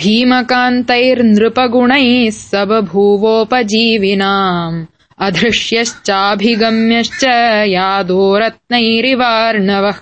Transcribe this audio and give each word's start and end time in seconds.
भीमकान्तैर्नृपगुणैः 0.00 2.04
सबभूवोपजीविनाम् 2.34 4.78
अधृष्यश्चाभिगम्यश्च 5.26 7.24
यादो 7.74 8.22
रत्नैरिवार्णवः 8.44 10.00